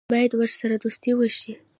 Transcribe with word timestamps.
باید 0.11 0.31
ورسره 0.35 0.75
دوستي 0.83 1.11
وشي. 1.15 1.51